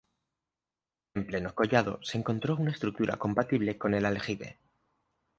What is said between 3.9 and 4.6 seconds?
el aljibe.